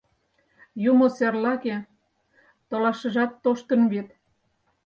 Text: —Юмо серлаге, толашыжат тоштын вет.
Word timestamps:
—Юмо 0.89 1.07
серлаге, 1.17 1.77
толашыжат 2.69 3.31
тоштын 3.43 3.81
вет. 3.91 4.07